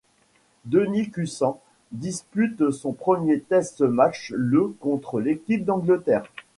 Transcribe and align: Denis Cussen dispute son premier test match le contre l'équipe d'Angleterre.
Denis 0.65 1.11
Cussen 1.11 1.53
dispute 1.91 2.71
son 2.71 2.91
premier 2.91 3.39
test 3.39 3.81
match 3.83 4.33
le 4.35 4.69
contre 4.79 5.19
l'équipe 5.19 5.63
d'Angleterre. 5.63 6.23